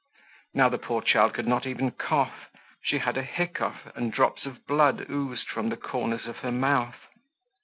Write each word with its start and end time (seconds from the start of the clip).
Now 0.55 0.67
the 0.67 0.79
poor 0.79 1.03
child 1.03 1.35
could 1.35 1.47
not 1.47 1.67
even 1.67 1.91
cough. 1.91 2.49
She 2.81 2.97
had 2.97 3.17
a 3.17 3.21
hiccough 3.21 3.85
and 3.95 4.11
drops 4.11 4.47
of 4.47 4.65
blood 4.65 5.05
oozed 5.11 5.47
from 5.47 5.69
the 5.69 5.77
corners 5.77 6.25
of 6.25 6.37
her 6.37 6.51
mouth. 6.51 6.95